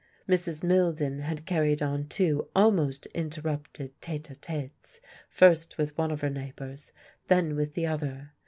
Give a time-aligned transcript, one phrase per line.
[0.27, 0.63] Mrs.
[0.63, 6.29] Milden had carried on two almost interrupted tete a tetes, first with one of her
[6.31, 6.91] neighbours,
[7.27, 8.31] then with the other.